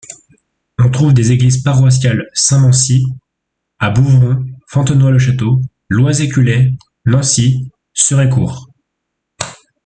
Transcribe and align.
On 0.79 0.89
trouve 0.89 1.13
des 1.13 1.31
églises 1.31 1.61
paroissiales 1.61 2.27
Saint-Mansuy 2.33 3.05
à 3.77 3.91
Bouvron, 3.91 4.43
Fontenoy-le-Château, 4.67 5.61
Loisey-Culey, 5.89 6.71
Nancy, 7.05 7.69
Serécourt. 7.93 8.67